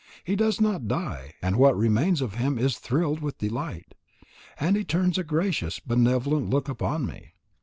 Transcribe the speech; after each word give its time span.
He 0.23 0.35
does 0.35 0.59
not 0.59 0.87
die, 0.87 1.35
and 1.43 1.57
what 1.57 1.77
remains 1.77 2.21
of 2.21 2.33
him 2.33 2.57
is 2.57 2.79
thrilled 2.79 3.19
with 3.19 3.37
delight. 3.37 3.93
And 4.59 4.75
he 4.75 4.83
turns 4.83 5.19
a 5.19 5.23
gracious, 5.23 5.79
benevolent 5.79 6.49
look 6.49 6.67
upon 6.67 7.05
me. 7.05 7.33